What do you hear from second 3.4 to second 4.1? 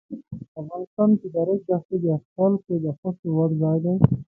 ځای دی.